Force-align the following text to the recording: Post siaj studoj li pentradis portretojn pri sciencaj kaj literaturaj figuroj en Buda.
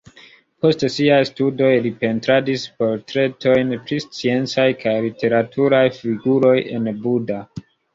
Post 0.63 0.85
siaj 0.93 1.19
studoj 1.29 1.69
li 1.83 1.91
pentradis 1.99 2.65
portretojn 2.81 3.77
pri 3.85 4.03
sciencaj 4.09 4.69
kaj 4.83 4.99
literaturaj 5.09 5.87
figuroj 6.03 6.61
en 6.77 6.95
Buda. 7.09 7.43